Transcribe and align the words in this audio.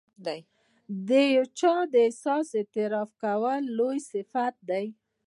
د 1.07 1.09
یو 1.35 1.45
چا 1.59 1.73
د 1.93 1.95
احسان 2.07 2.41
اعتراف 2.59 3.09
کول 3.21 3.61
لوړ 3.77 3.95
صفت 4.11 4.55
دی. 4.69 4.85